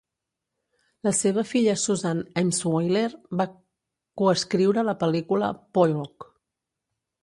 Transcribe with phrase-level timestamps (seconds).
[1.07, 3.05] La seva filla Susan Emshwiller
[3.43, 3.49] va
[4.23, 6.33] coescriure la pel·lícula "Pollock".